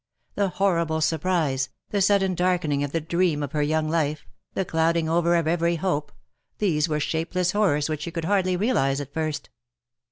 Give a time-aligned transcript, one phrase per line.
[0.33, 4.97] The horrible surprise, the sudden darkening of the dream of her young life, the cloud
[4.97, 6.11] ing over of every hope,
[6.57, 9.51] these were shapeless horrors which she could hardly realize at first.